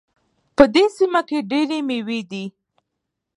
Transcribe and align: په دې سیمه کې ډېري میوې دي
په 0.55 0.63
دې 0.73 0.85
سیمه 0.97 1.21
کې 1.29 1.37
ډېري 1.51 1.79
میوې 1.87 2.19
دي 2.31 2.45